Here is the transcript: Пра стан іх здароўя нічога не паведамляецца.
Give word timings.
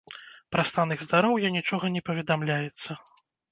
Пра 0.55 0.63
стан 0.69 0.87
іх 0.95 1.03
здароўя 1.09 1.53
нічога 1.57 1.93
не 1.99 2.03
паведамляецца. 2.09 3.01